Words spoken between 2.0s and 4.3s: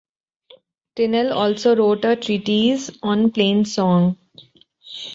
a treatise on plain-song.